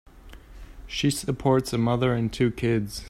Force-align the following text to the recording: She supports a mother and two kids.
She 0.87 1.11
supports 1.11 1.73
a 1.73 1.77
mother 1.77 2.15
and 2.15 2.33
two 2.33 2.49
kids. 2.49 2.99